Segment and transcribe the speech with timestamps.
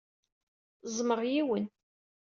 [0.87, 1.65] Ẓẓmeɣ yiwen.